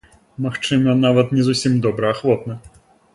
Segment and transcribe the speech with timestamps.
[0.45, 2.59] Магчыма, нават не зусім добраахвотна.